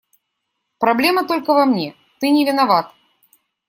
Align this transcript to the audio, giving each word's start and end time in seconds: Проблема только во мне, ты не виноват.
Проблема 0.79 1.27
только 1.27 1.53
во 1.53 1.67
мне, 1.67 1.95
ты 2.19 2.31
не 2.31 2.43
виноват. 2.43 2.91